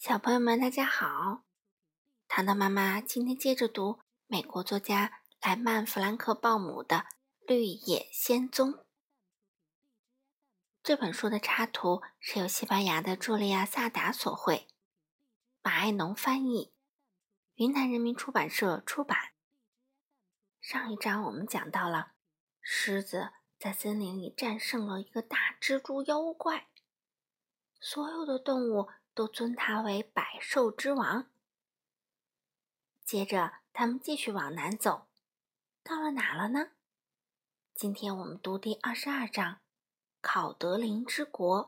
[0.00, 1.44] 小朋友们，大家好！
[2.26, 6.96] 糖糖妈妈今天接着读美国作家莱曼·弗兰克·鲍姆的
[7.46, 8.72] 《绿野仙踪》
[10.82, 14.68] 这本书的插图是由西班牙的茱莉亚·萨达所绘，
[15.60, 16.72] 马爱农翻译，
[17.56, 19.32] 云南人民出版社出版。
[20.62, 22.12] 上一章我们讲到了
[22.62, 26.70] 狮子在森林里战胜了一个大蜘蛛妖怪，
[27.78, 28.88] 所有的动物。
[29.20, 31.30] 都尊他为百兽之王。
[33.04, 35.08] 接着，他们继续往南走，
[35.82, 36.70] 到了哪了呢？
[37.74, 39.56] 今天我们读第二十二章
[40.22, 41.64] 《考德林之国》。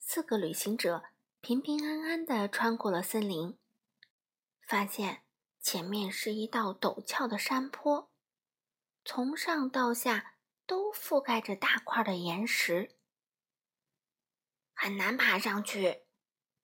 [0.00, 1.04] 四个旅行者
[1.40, 3.56] 平平安安地穿过了森林，
[4.66, 5.22] 发现
[5.60, 8.10] 前面是一道陡峭的山坡，
[9.04, 10.34] 从上到下
[10.66, 12.96] 都覆盖着大块的岩石。
[14.82, 16.04] 很难爬上去，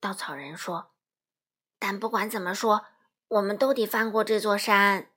[0.00, 0.94] 稻草人说。
[1.78, 2.86] 但不管怎么说，
[3.28, 5.12] 我们都得翻过这座山。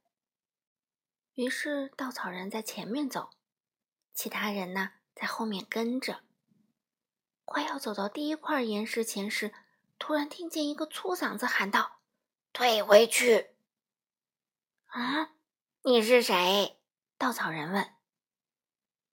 [1.35, 3.29] 于是稻草人在前面走，
[4.13, 6.25] 其他人呢在后面跟着。
[7.45, 9.53] 快要走到第一块岩石前时，
[9.97, 12.01] 突然听见一个粗嗓子喊道
[12.51, 13.51] ：“退回去！”
[14.91, 15.31] 啊，
[15.83, 16.81] 你是谁？
[17.17, 17.95] 稻草人问。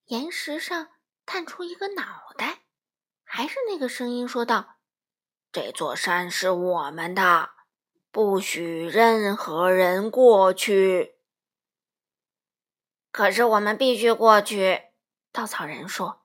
[0.06, 0.89] 岩石上
[1.24, 2.66] 探出一个脑袋。
[3.28, 4.77] 还是那个声音说道
[5.52, 7.50] ：“这座山是我们的，
[8.10, 11.16] 不许任何人过去。”
[13.10, 14.84] 可是我们必须过去，
[15.33, 16.24] 稻草人说：“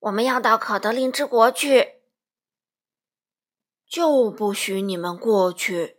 [0.00, 2.00] 我们要到可德林之国去。”
[3.86, 5.98] 就不许你们过去，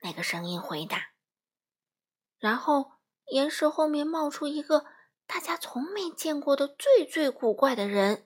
[0.00, 1.10] 那个声音回答。
[2.38, 2.92] 然后
[3.26, 4.86] 岩石后面冒出一个
[5.26, 8.25] 大家从没见过的最最古怪的人。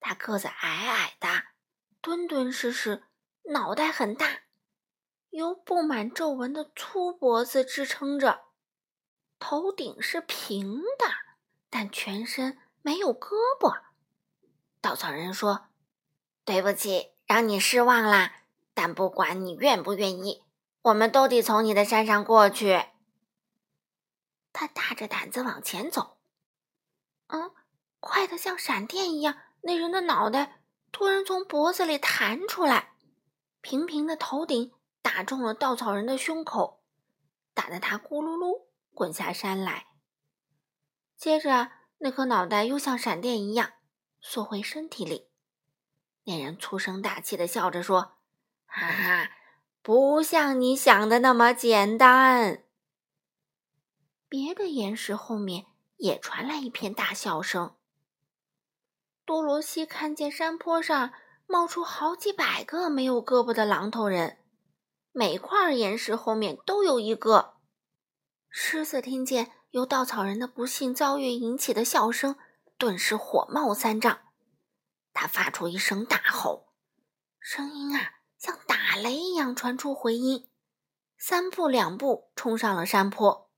[0.00, 1.28] 他个子矮矮的，
[2.00, 3.04] 敦敦实实，
[3.44, 4.40] 脑袋很大，
[5.28, 8.46] 由布满皱纹的粗脖子支撑着，
[9.38, 11.06] 头顶是平的，
[11.68, 13.82] 但全身没有胳膊。
[14.80, 15.68] 稻草人说
[16.44, 18.36] ：“对不起，让你失望啦。
[18.72, 20.42] 但不管你愿不愿意，
[20.80, 22.86] 我们都得从你的山上过去。”
[24.52, 26.18] 他大着胆子往前走，
[27.26, 27.52] 嗯，
[28.00, 29.36] 快得像闪电一样。
[29.62, 32.94] 那人的脑袋突然从脖子里弹出来，
[33.60, 34.72] 平平的头顶
[35.02, 36.82] 打中了稻草人的胸口，
[37.54, 39.86] 打得他咕噜噜滚下山来。
[41.16, 43.72] 接着，那颗脑袋又像闪电一样
[44.20, 45.28] 缩回身体里。
[46.24, 48.14] 那人粗声大气的笑着说
[48.64, 49.30] ：“哈哈，
[49.82, 52.64] 不像你想的那么简单。”
[54.28, 55.66] 别的岩石后面
[55.96, 57.76] 也传来一片大笑声。
[59.30, 61.12] 多罗西看见山坡上
[61.46, 64.38] 冒出好几百个没有胳膊的榔头人，
[65.12, 67.54] 每块岩石后面都有一个。
[68.48, 72.34] 狮子听见由稻草人的不幸遭遇引起的笑声，
[72.76, 74.18] 顿时火冒三丈。
[75.12, 76.72] 他发出一声大吼，
[77.38, 80.50] 声音啊像打雷一样传出回音，
[81.16, 83.48] 三步两步冲上了山坡。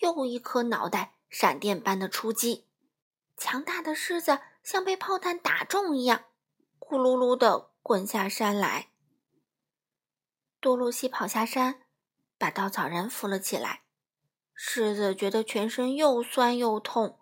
[0.00, 2.66] 又一颗脑袋闪电般的出击。
[3.40, 6.26] 强大的狮子像被炮弹打中一样，
[6.78, 8.90] 咕噜噜的滚下山来。
[10.60, 11.80] 多罗西跑下山，
[12.36, 13.80] 把稻草人扶了起来。
[14.54, 17.20] 狮子觉得全身又酸又痛，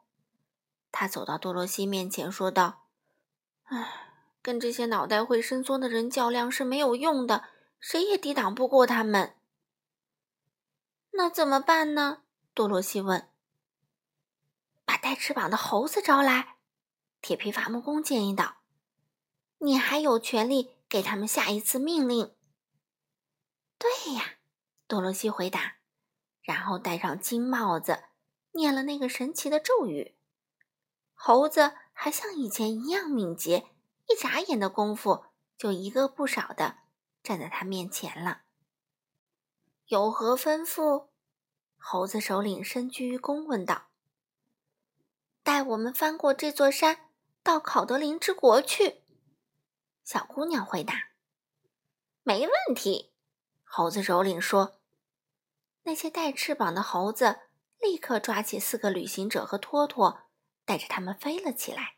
[0.90, 2.88] 他走到多罗西面前，说道
[3.70, 7.44] ：“唉，跟这些脑袋会伸缩的人较量是没有用的，
[7.78, 9.36] 谁也抵挡不过他们。”
[11.14, 12.22] 那怎么办呢？
[12.54, 13.30] 多罗西问。
[15.18, 16.58] 翅膀的猴子招来，
[17.20, 18.58] 铁皮伐木工建议道
[19.58, 22.36] ：“你还有权利给他们下一次命令。
[23.78, 24.36] ”“对呀。”
[24.86, 25.78] 多罗西回答，
[26.40, 28.04] 然后戴上金帽子，
[28.52, 30.14] 念了那个神奇的咒语。
[31.12, 33.66] 猴子还像以前一样敏捷，
[34.06, 35.24] 一眨眼的功夫
[35.58, 36.78] 就一个不少的
[37.24, 38.42] 站在他面前了。
[39.88, 41.08] 有何吩咐？
[41.76, 43.87] 猴子首领深鞠躬问道。
[45.48, 47.08] 带我们翻过这座山，
[47.42, 49.04] 到考德林之国去。”
[50.04, 51.08] 小姑娘回答。
[52.22, 53.14] “没问题。”
[53.64, 54.82] 猴子首领说。
[55.84, 57.38] 那些带翅膀的猴子
[57.78, 60.24] 立刻抓起四个旅行者和托托，
[60.66, 61.96] 带着他们飞了起来。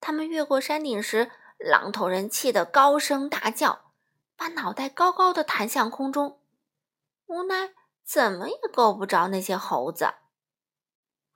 [0.00, 3.92] 他们越过山顶时，狼头人气得高声大叫，
[4.34, 6.40] 把脑袋高高的弹向空中，
[7.26, 10.14] 无奈怎么也够不着那些猴子。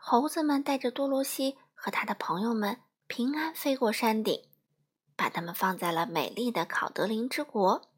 [0.08, 4.48] 猴子们带着多罗西和他的朋友们平安飞过山顶，
[5.16, 7.90] 把它们放在了美丽的考德林之国。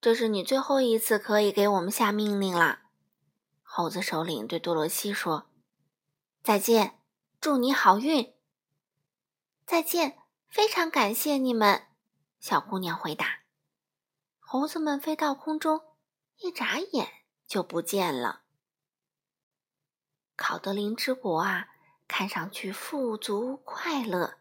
[0.00, 2.80] 这是你最后一次可以给我们下命令了，
[3.62, 5.46] 猴子首领对多罗西说
[6.42, 6.98] ：“再见，
[7.40, 8.34] 祝你好运。”
[9.64, 10.18] 再见，
[10.48, 11.86] 非常感谢你们。
[12.40, 13.42] 小姑娘回答。
[14.40, 15.80] 猴子们飞到空中，
[16.38, 17.08] 一眨眼
[17.46, 18.42] 就不见了。
[20.38, 21.68] 考德林之国啊，
[22.06, 24.38] 看上去富足快乐，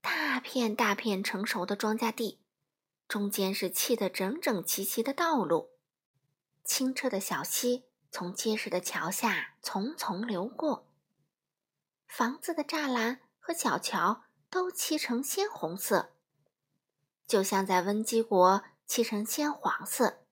[0.00, 2.40] 大片大片成熟的庄稼地，
[3.06, 5.70] 中间是砌得整整齐齐的道路，
[6.64, 10.90] 清澈的小溪从结实的桥下淙淙流过，
[12.08, 16.12] 房子的栅栏和小桥都漆成鲜红色，
[17.28, 20.24] 就像在温基国漆成鲜黄色，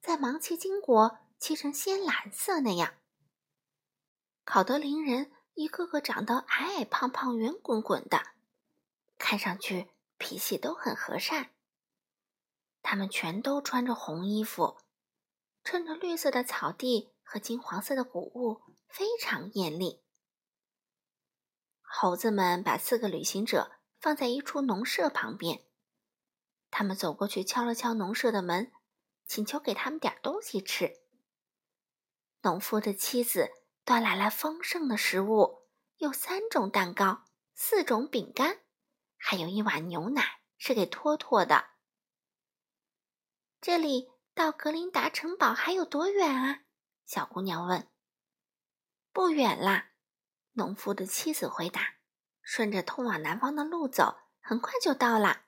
[0.00, 2.94] 在芒奇金国漆成鲜蓝色那样。
[4.44, 8.34] 考德林人一个个长得矮矮胖胖、圆滚滚的，
[9.16, 9.88] 看上去
[10.18, 11.50] 脾气都很和善。
[12.82, 14.76] 他们全都穿着红衣服，
[15.64, 20.02] 衬着绿色的草地和金黄色的谷物，非常艳丽。
[21.80, 25.64] 猴子们把四个旅行者放在一处农舍旁边，
[26.70, 28.70] 他们走过去敲了敲农舍的门，
[29.26, 31.00] 请求给他们点东西吃。
[32.42, 33.63] 农夫的妻子。
[33.84, 38.60] 端来了丰盛的食物，有三种蛋糕，四种饼干，
[39.16, 41.72] 还有一碗牛奶，是给托托的。
[43.60, 46.62] 这里到格林达城堡还有多远啊？
[47.04, 47.86] 小姑娘问。
[49.12, 49.90] 不远啦，
[50.52, 51.94] 农夫的妻子回答。
[52.46, 55.44] 顺着通往南方的路走，很快就到了。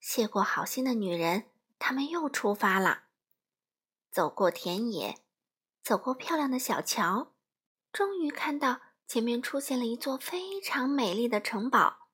[0.00, 1.48] 谢过好心的女人，
[1.78, 3.04] 他们又出发了，
[4.10, 5.21] 走过田野。
[5.82, 7.32] 走过漂亮的小桥，
[7.92, 12.08] 终于看到前面出现了一座非常美丽的城堡。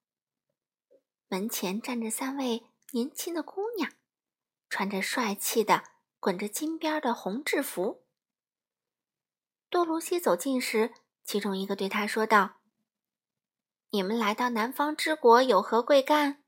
[1.28, 3.92] 门前站着三位年轻的姑娘，
[4.70, 5.84] 穿着帅气的、
[6.18, 8.06] 滚着金边的红制服。
[9.68, 12.60] 多罗西走近时，其中一个对他说道
[13.92, 16.42] ：“你们来到南方之国有何贵干？”“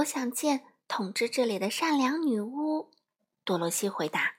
[0.00, 2.90] 我想见统治这里的善良女巫。”
[3.44, 4.37] 多罗西回答。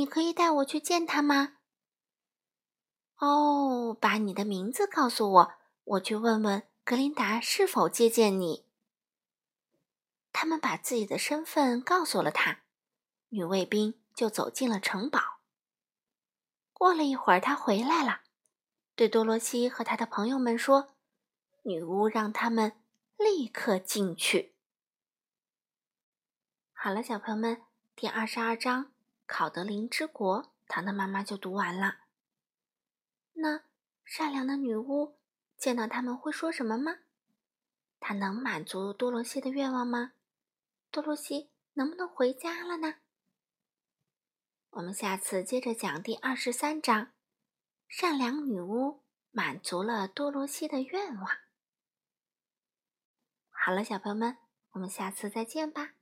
[0.00, 1.58] 你可以带我去见他吗？
[3.18, 5.52] 哦，把你的名字告诉我，
[5.84, 8.64] 我去问问格林达是否接见你。
[10.32, 12.62] 他们把自己的身份告诉了他，
[13.28, 15.40] 女卫兵就走进了城堡。
[16.72, 18.22] 过了一会儿，他回来了，
[18.94, 20.94] 对多罗西和他的朋友们说
[21.64, 22.80] ：“女巫让他们
[23.18, 24.54] 立刻进去。”
[26.72, 27.60] 好了，小朋友们，
[27.94, 28.92] 第二十二章。
[29.32, 32.00] 考德林之国，糖糖妈妈就读完了。
[33.34, 33.62] 那
[34.04, 35.20] 善良的女巫
[35.56, 36.98] 见到他们会说什么吗？
[38.00, 40.14] 她能满足多罗西的愿望吗？
[40.90, 42.96] 多罗西能不能回家了呢？
[44.70, 47.12] 我们下次接着讲第二十三章。
[47.86, 51.28] 善良女巫满足了多罗西的愿望。
[53.50, 54.38] 好了，小朋友们，
[54.72, 55.94] 我们下次再见吧。